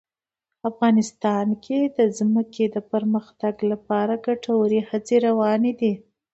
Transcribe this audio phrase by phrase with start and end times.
[0.69, 5.93] افغانستان کې د ځمکه د پرمختګ لپاره ګټورې هڅې روانې دي.